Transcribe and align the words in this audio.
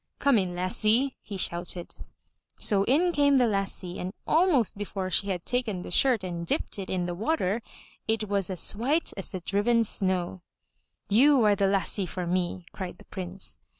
Come 0.17 0.39
in 0.39 0.55
lassie!'' 0.55 1.15
he 1.21 1.37
shouted. 1.37 1.93
So 2.57 2.83
in 2.85 3.11
came 3.11 3.37
the 3.37 3.45
lassie, 3.45 3.99
and 3.99 4.11
almost 4.25 4.75
before 4.75 5.11
she 5.11 5.27
had 5.29 5.45
taken 5.45 5.83
the 5.83 5.91
shirt 5.91 6.23
and 6.23 6.43
dipped 6.43 6.79
it 6.79 6.89
in 6.89 7.03
the 7.05 7.13
water, 7.13 7.61
it 8.07 8.27
was 8.27 8.49
as 8.49 8.75
white 8.75 9.13
as 9.15 9.29
the 9.29 9.41
driven 9.41 9.83
snow. 9.83 10.41
'Tou 11.09 11.43
are 11.45 11.55
the 11.55 11.67
lassie 11.67 12.07
for 12.07 12.25
me!" 12.25 12.65
cried 12.73 12.97
the 12.97 13.05
Prince. 13.05 13.59